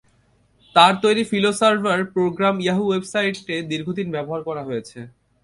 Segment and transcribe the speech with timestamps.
[0.75, 4.99] তাঁর তৈরি Filo server program Yahoo ওয়েবসাইটে দীর্ঘদিন ব্যবহার করা হয়েছে।